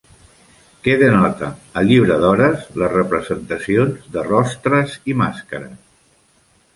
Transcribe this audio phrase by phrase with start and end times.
[0.85, 1.49] Què denota
[1.81, 5.77] al Llibre d'hores les representacions de rostres i màscares?